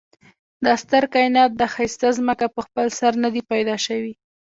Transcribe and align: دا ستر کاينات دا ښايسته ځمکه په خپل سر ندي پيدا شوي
دا 0.65 0.73
ستر 0.83 1.03
کاينات 1.13 1.51
دا 1.59 1.67
ښايسته 1.73 2.07
ځمکه 2.17 2.45
په 2.55 2.61
خپل 2.65 2.85
سر 2.99 3.13
ندي 3.23 3.41
پيدا 3.51 3.75
شوي 3.85 4.13